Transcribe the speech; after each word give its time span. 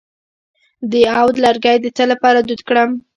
د 0.91 0.93
عود 1.15 1.35
لرګی 1.45 1.77
د 1.81 1.85
څه 1.97 2.03
لپاره 2.11 2.39
دود 2.47 2.61
کړم؟ 2.67 2.89